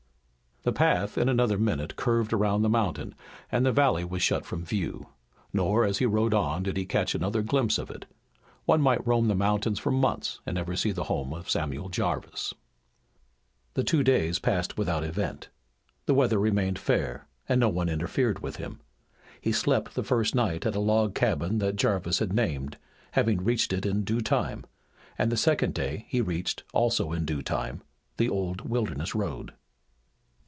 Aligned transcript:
The 0.63 0.71
path, 0.71 1.17
in 1.17 1.27
another 1.27 1.57
minute, 1.57 1.95
curved 1.95 2.31
around 2.33 2.61
the 2.61 2.69
mountain, 2.69 3.15
and 3.51 3.65
the 3.65 3.71
valley 3.71 4.05
was 4.05 4.21
shut 4.21 4.45
from 4.45 4.63
view. 4.63 5.07
Nor, 5.51 5.85
as 5.85 5.97
he 5.97 6.05
rode 6.05 6.35
on, 6.35 6.61
did 6.61 6.77
he 6.77 6.85
catch 6.85 7.15
another 7.15 7.41
glimpse 7.41 7.79
of 7.79 7.89
it. 7.89 8.05
One 8.65 8.79
might 8.79 9.03
roam 9.07 9.27
the 9.27 9.33
mountains 9.33 9.79
for 9.79 9.89
months 9.89 10.39
and 10.45 10.53
never 10.53 10.75
see 10.75 10.91
the 10.91 11.05
home 11.05 11.33
of 11.33 11.49
Samuel 11.49 11.89
Jarvis. 11.89 12.53
The 13.73 13.83
two 13.83 14.03
days 14.03 14.37
passed 14.37 14.77
without 14.77 15.03
event. 15.03 15.49
The 16.05 16.13
weather 16.13 16.37
remained 16.37 16.77
fair, 16.77 17.27
and 17.49 17.59
no 17.59 17.69
one 17.69 17.89
interfered 17.89 18.43
with 18.43 18.57
him. 18.57 18.81
He 19.41 19.51
slept 19.51 19.95
the 19.95 20.03
first 20.03 20.35
night 20.35 20.63
at 20.67 20.75
a 20.75 20.79
log 20.79 21.15
cabin 21.15 21.57
that 21.57 21.75
Jarvis 21.75 22.19
had 22.19 22.33
named, 22.33 22.77
having 23.13 23.43
reached 23.43 23.73
it 23.73 23.83
in 23.87 24.03
due 24.03 24.21
time, 24.21 24.67
and 25.17 25.31
the 25.31 25.37
second 25.37 25.73
day 25.73 26.05
he 26.07 26.21
reached, 26.21 26.63
also 26.71 27.13
in 27.13 27.25
due 27.25 27.41
time, 27.41 27.81
the 28.17 28.29
old 28.29 28.61
Wilderness 28.61 29.15
Road. 29.15 29.53